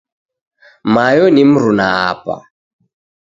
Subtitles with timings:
[0.93, 2.35] Mayo ni mruna apa.